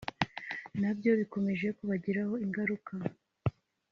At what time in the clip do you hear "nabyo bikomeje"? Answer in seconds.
0.79-1.67